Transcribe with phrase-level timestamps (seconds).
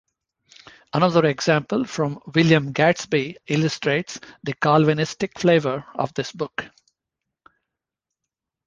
[0.95, 6.63] Another example from William Gadsby illustrates the Calvinistic flavour of this book.